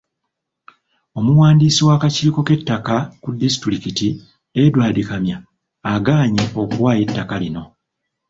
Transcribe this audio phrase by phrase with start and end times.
[1.19, 4.07] Omuwandiisi w'akakiiko k'ettaka ku disitulikiti,
[4.63, 5.37] Edward Kamya,
[5.93, 7.63] agaanye okuwaayo ettaka lino.